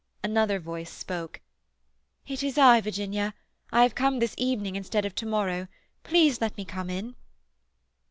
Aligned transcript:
Another 0.23 0.57
voice 0.59 0.89
spoke. 0.91 1.41
"It 2.25 2.41
is 2.41 2.57
I, 2.57 2.81
Virginia. 2.81 3.35
I 3.71 3.83
have 3.83 3.93
come 3.93 4.17
this 4.17 4.33
evening 4.35 4.75
instead 4.75 5.05
of 5.05 5.13
to 5.13 5.27
morrow. 5.27 5.67
Please 6.03 6.41
let 6.41 6.57
me 6.57 6.65
come 6.65 6.89
in." 6.89 7.15